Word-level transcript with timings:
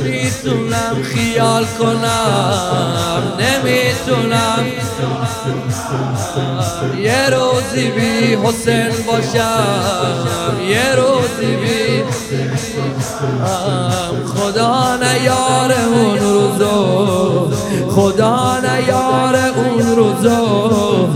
نمی‌تونم 0.00 1.02
خیال 1.02 1.64
کنم 1.78 3.22
نمی‌تونم 3.38 4.64
یه 6.98 7.30
روزی 7.30 7.90
بی 7.90 8.34
حسین 8.34 9.04
باشم 9.06 10.60
یه 10.68 10.94
روزی 10.94 11.56
بی 11.56 12.04
خدا 14.34 14.96
نیار 14.96 15.72
اون 15.72 16.18
روزو 16.18 17.50
خدا 17.90 18.60
نیار 18.60 19.36
اون 19.36 19.96
روزو. 19.96 21.08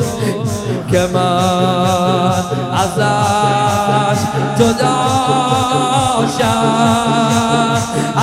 که 0.90 1.08
من 1.14 2.44
ازش 2.72 4.18
جدا 4.58 5.83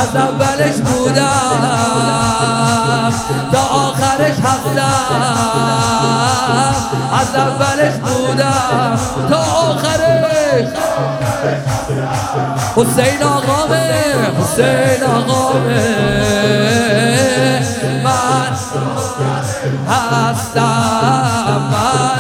از 0.01 0.15
اولش 0.15 0.75
بودم 0.75 1.91
تا 3.51 3.59
آخرش 3.59 4.35
هستم 4.43 4.81
از 7.19 7.35
اولش 7.35 7.93
بودم 7.93 8.99
تا 9.29 9.37
آخرش. 9.37 10.67
حسین 12.75 13.23
آقامه 13.23 13.93
حسین 14.39 15.03
آقامه. 15.03 16.01
من 18.03 18.55
هستم 19.89 21.61
من 21.71 22.10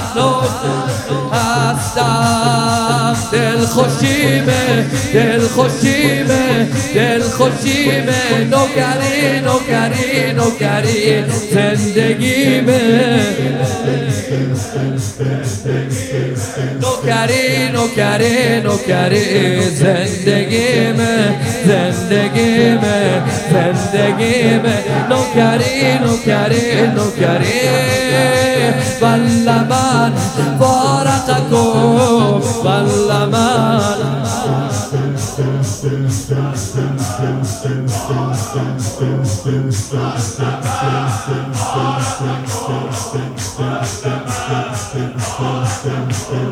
هستم. 1.33 3.15
دل 3.31 3.65
خوشیمه 3.65 4.85
دل 5.13 5.47
خوشیمه 5.47 6.67
دل 6.95 7.21
خوشیمه. 7.21 8.21
نوکری 8.51 9.39
نوکری 9.39 10.33
نوکری 10.33 11.23
زندگیمه. 11.51 12.81
نوکری 16.81 17.69
نوکری 17.71 18.61
نوکری 18.61 19.61
زندگیمه. 19.69 21.35
زندگیمه 21.65 23.21
زندگیمه. 23.51 24.83
نوکری 25.09 25.99
نوکری 25.99 26.87
نوکری. 26.87 27.61
والله 29.01 29.63
من 29.63 30.13
فارقكم 30.59 32.41
والله 32.63 33.25
من. 33.25 33.81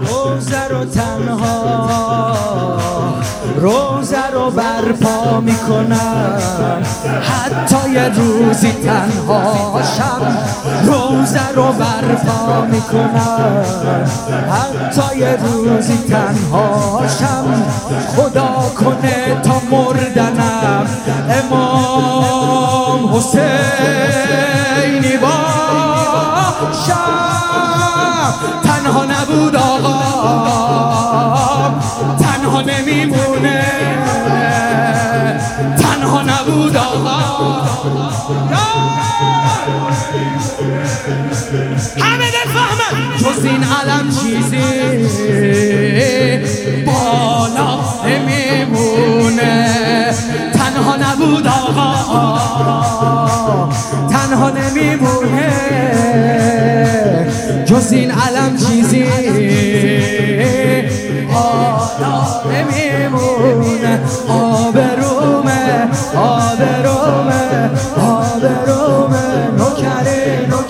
روزه 0.10 0.68
رو 0.70 0.86
تنها 0.86 2.09
روزه 3.60 4.28
رو 4.34 4.52
برپا 4.52 5.40
می‌کنم. 5.40 6.42
حتی 7.22 7.90
یه 7.90 8.10
روزی 8.10 8.72
تنها 8.72 9.82
شم 9.98 10.38
روزه 10.84 11.50
رو 11.56 11.64
برپا 11.64 12.62
می‌کنم. 12.72 13.64
حتی 14.52 15.18
یه 15.18 15.38
روزی 15.44 15.98
تنها 16.10 17.02
شم 17.20 17.64
خدا 18.16 18.72
کنه 18.80 19.42
تا 19.44 19.62
مردنم. 19.72 20.88
امام 21.30 23.16
حسینی 23.16 24.19
تنها 36.10 36.22
نبود 36.22 36.78
آقا. 36.78 37.62
همه 42.02 42.32
دل 42.32 42.52
فهمن 42.54 43.18
جز 43.18 43.46
این 43.46 43.64
علم 43.64 44.10
چیزی 44.10 44.68
بالا 46.86 47.80
نمیمونه. 48.06 49.76
تنها 50.54 50.96
نبود 50.96 51.48
آقا. 51.48 52.40
تنها 54.12 54.50
نمیمونه. 54.50 55.54
جز 57.66 57.92
این 57.92 58.12
علم 58.12 58.58
چیزی 58.58 59.04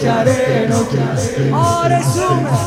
نوکره 0.04 0.68
نوکره 0.70 1.54
آرزومه 1.54 2.60